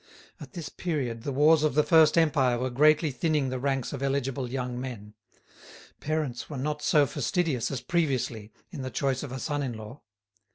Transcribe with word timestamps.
At 0.39 0.53
this 0.53 0.67
period 0.67 1.21
the 1.21 1.31
wars 1.31 1.61
of 1.61 1.75
the 1.75 1.83
First 1.83 2.17
Empire 2.17 2.57
were 2.57 2.71
greatly 2.71 3.11
thinning 3.11 3.49
the 3.49 3.59
ranks 3.59 3.93
of 3.93 4.01
eligible 4.01 4.49
young 4.49 4.81
men. 4.81 5.13
Parents 5.99 6.49
were 6.49 6.57
not 6.57 6.81
so 6.81 7.05
fastidious 7.05 7.69
as 7.69 7.81
previously 7.81 8.51
in 8.71 8.81
the 8.81 8.89
choice 8.89 9.21
of 9.21 9.31
a 9.31 9.37
son 9.39 9.61
in 9.61 9.73
law. 9.73 10.01